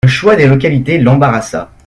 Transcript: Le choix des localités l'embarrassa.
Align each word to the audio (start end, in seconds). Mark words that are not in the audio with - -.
Le 0.03 0.09
choix 0.09 0.35
des 0.35 0.47
localités 0.47 0.97
l'embarrassa. 0.97 1.69